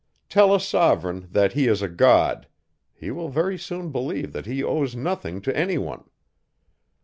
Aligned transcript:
Tell 0.29 0.55
a 0.55 0.59
sovereign, 0.59 1.27
that 1.29 1.53
he 1.53 1.67
is 1.67 1.83
a 1.83 1.87
god; 1.87 2.47
he 2.95 3.11
will 3.11 3.29
very 3.29 3.55
soon 3.55 3.91
believe 3.91 4.33
that 4.33 4.47
he 4.47 4.63
owes 4.63 4.95
nothing 4.95 5.41
to 5.41 5.55
any 5.55 5.77
one. 5.77 6.03